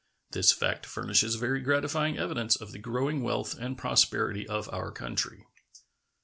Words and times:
This 0.31 0.51
fact 0.51 0.87
furnishes 0.87 1.35
very 1.35 1.61
gratifying 1.61 2.17
evidence 2.17 2.55
of 2.55 2.71
the 2.71 2.79
growing 2.79 3.21
wealth 3.21 3.53
and 3.59 3.77
prosperity 3.77 4.47
of 4.47 4.67
our 4.73 4.89
country. 4.91 5.45